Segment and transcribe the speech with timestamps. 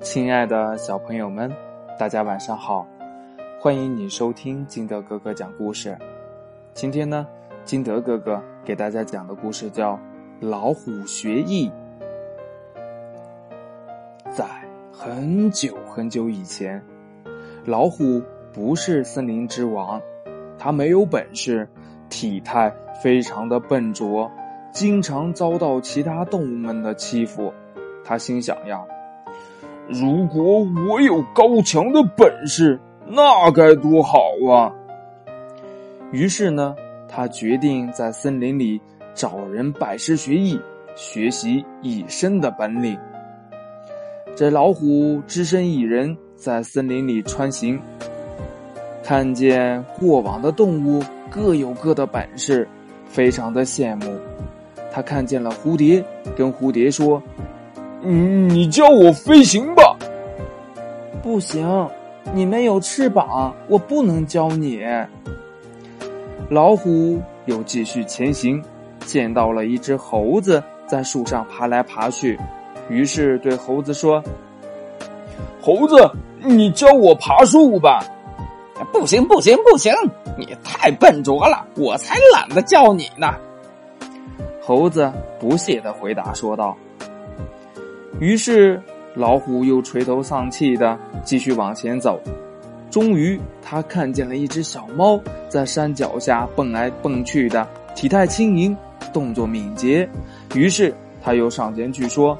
[0.00, 1.52] 亲爱的小朋友们，
[1.98, 2.86] 大家晚上好！
[3.60, 5.98] 欢迎你收听金德哥哥讲故事。
[6.72, 7.26] 今天呢，
[7.64, 9.94] 金德哥哥给大家讲的故事叫
[10.40, 11.68] 《老虎学艺》。
[14.30, 14.46] 在
[14.92, 16.80] 很久很久以前，
[17.64, 18.22] 老虎
[18.52, 20.00] 不是森林之王，
[20.56, 21.68] 它没有本事，
[22.08, 22.72] 体态
[23.02, 24.30] 非常的笨拙，
[24.70, 27.52] 经常遭到其他动物们的欺负。
[28.04, 28.86] 他心想呀。
[29.88, 34.70] 如果我有高强的本事，那该多好啊！
[36.12, 36.76] 于是呢，
[37.08, 38.78] 他决定在森林里
[39.14, 40.60] 找人拜师学艺，
[40.94, 42.98] 学习一身的本领。
[44.36, 47.80] 这老虎只身一人在森林里穿行，
[49.02, 52.68] 看见过往的动物各有各的本事，
[53.06, 54.18] 非常的羡慕。
[54.92, 56.04] 他看见了蝴蝶，
[56.36, 57.22] 跟蝴蝶说。
[58.02, 59.96] 嗯，你教我飞行吧。
[61.22, 61.88] 不行，
[62.32, 64.82] 你没有翅膀，我不能教你。
[66.48, 68.62] 老虎又继续前行，
[69.04, 72.38] 见到了一只猴子在树上爬来爬去，
[72.88, 74.22] 于是对猴子说
[75.60, 78.00] ：“猴子，你教我爬树吧。”
[78.92, 79.92] 不行，不行，不行，
[80.38, 83.34] 你太笨拙了，我才懒得教你呢。
[84.62, 86.76] 猴子不屑的回答说道。
[88.20, 88.80] 于是，
[89.14, 92.20] 老虎又垂头丧气的继续往前走。
[92.90, 98.76] 终于，他看见了一只小猫在山脚下蹦来蹦去的，体态轻盈，
[99.12, 100.08] 动作敏捷。
[100.54, 102.36] 于是，他又上前去说：“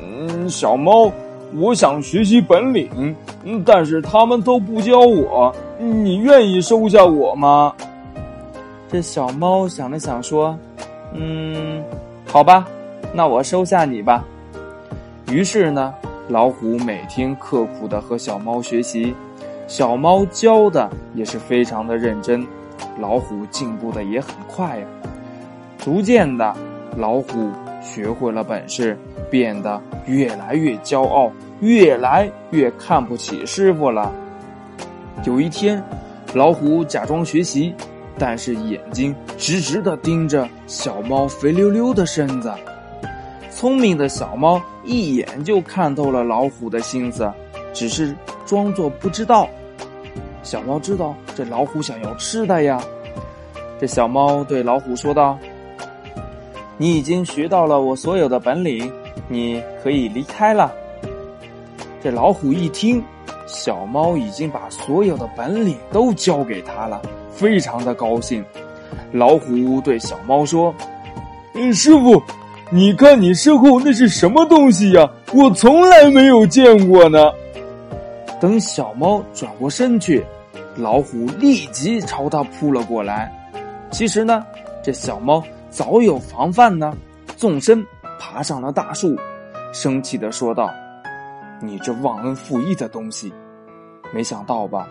[0.00, 1.12] 嗯，小猫，
[1.54, 7.74] 我想学习本领，嗯，但是他们都不教我，你愿意收下我吗？”
[8.88, 10.56] 这小猫想了想说
[11.12, 11.82] ：“嗯，
[12.24, 12.66] 好吧，
[13.12, 14.24] 那我收下你吧。”
[15.30, 15.92] 于是呢，
[16.28, 19.14] 老虎每天刻苦的和小猫学习，
[19.66, 22.46] 小猫教的也是非常的认真，
[23.00, 24.86] 老虎进步的也很快呀。
[25.78, 26.54] 逐渐的，
[26.96, 27.50] 老虎
[27.82, 28.96] 学会了本事，
[29.28, 31.30] 变得越来越骄傲，
[31.60, 34.12] 越来越看不起师傅了。
[35.24, 35.82] 有一天，
[36.34, 37.74] 老虎假装学习，
[38.16, 42.52] 但是眼睛直直的盯着小猫肥溜溜的身子。
[43.56, 47.32] 聪明的小猫一眼就看透了老虎的心思，
[47.72, 49.48] 只是装作不知道。
[50.42, 52.78] 小猫知道这老虎想要吃的呀。
[53.80, 55.38] 这小猫对老虎说道
[56.76, 58.92] ：“你已经学到了我所有的本领，
[59.26, 60.70] 你可以离开了。”
[62.04, 63.02] 这老虎一听，
[63.46, 67.00] 小猫已经把所有的本领都教给他了，
[67.30, 68.44] 非常的高兴。
[69.12, 70.74] 老虎对小猫说
[71.56, 72.22] ：“嗯，师傅。”
[72.68, 75.08] 你看，你身后那是什么东西呀？
[75.32, 77.30] 我从来没有见过呢。
[78.40, 80.24] 等小猫转过身去，
[80.74, 83.32] 老虎立即朝它扑了过来。
[83.92, 84.44] 其实呢，
[84.82, 85.40] 这小猫
[85.70, 86.92] 早有防范呢，
[87.36, 87.86] 纵身
[88.18, 89.16] 爬上了大树，
[89.72, 90.68] 生气的说道
[91.62, 93.32] ：“你这忘恩负义的东西！
[94.12, 94.88] 没想到吧？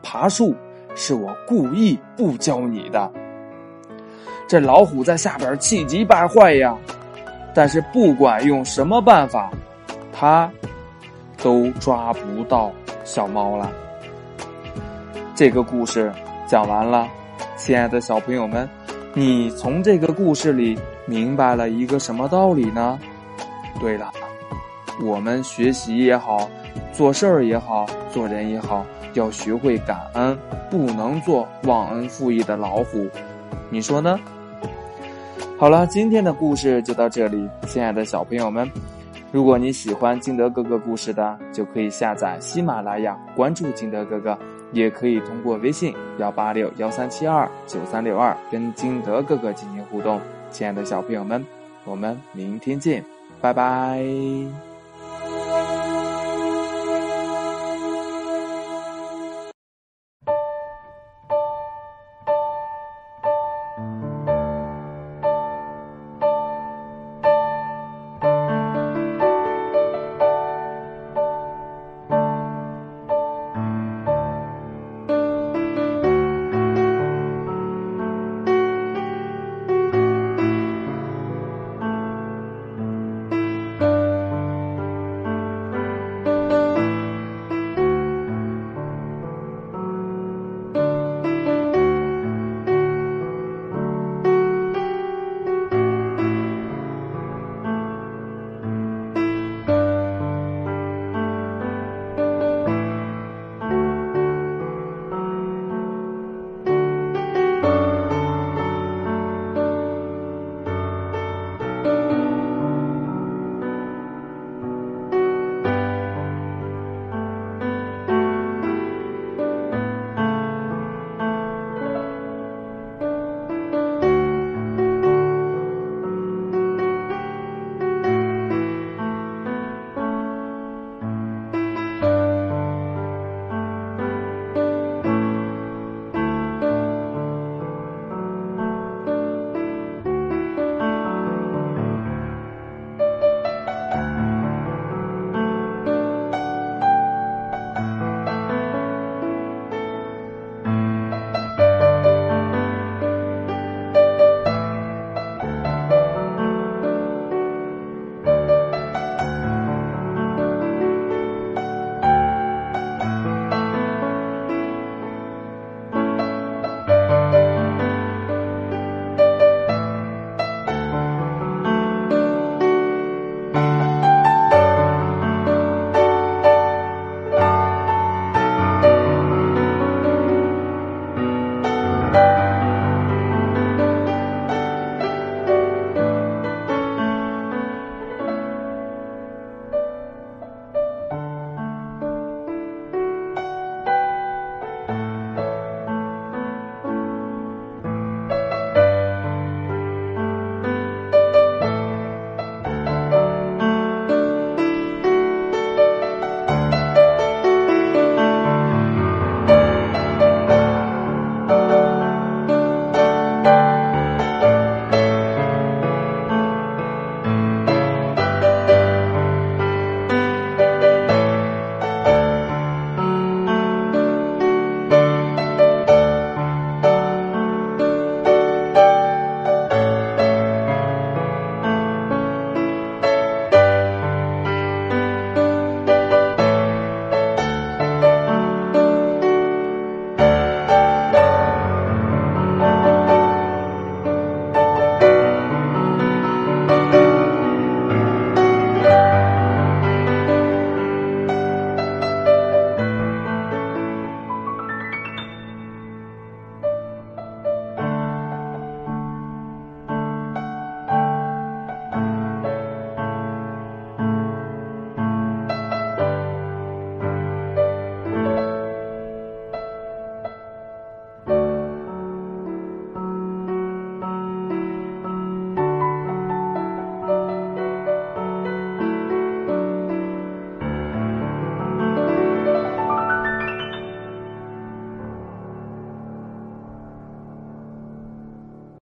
[0.00, 0.54] 爬树
[0.94, 3.10] 是我故意不教你的。”
[4.46, 6.76] 这老虎在下边气急败坏呀。
[7.56, 9.50] 但是不管用什么办法，
[10.12, 10.50] 他
[11.42, 12.70] 都抓不到
[13.02, 13.72] 小猫了。
[15.34, 16.12] 这个故事
[16.46, 17.08] 讲完了，
[17.56, 18.68] 亲爱的小朋友们，
[19.14, 22.98] 你从这个故事里明白了一个什么道理呢？
[23.80, 24.12] 对了，
[25.02, 26.50] 我们学习也好，
[26.92, 28.84] 做事儿也好，做人也好，
[29.14, 30.38] 要学会感恩，
[30.70, 33.08] 不能做忘恩负义的老虎。
[33.70, 34.20] 你说呢？
[35.58, 38.70] 好了，今天的故事就到这里，亲爱的小朋友们，
[39.32, 44.38] 如果你喜欢金德哥哥故事的，就可以下载喜马拉雅，关注金德哥哥，
[44.72, 50.20] 也可以通过微信幺八六幺三七二九三六二跟金德哥哥进行互动。
[50.50, 51.42] 亲爱的小朋友们，
[51.84, 53.02] 我们明天见，
[53.40, 54.04] 拜拜。